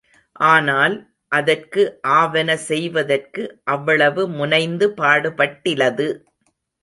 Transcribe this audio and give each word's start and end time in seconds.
ஆனால், 0.45 0.95
அதற்கு 1.31 1.81
ஆவன 2.13 2.55
செய்வதற்கு 2.69 3.43
அவ்வளவு 3.65 4.27
முனைந்து 4.29 4.87
பாடுபட்டிலது. 4.97 6.07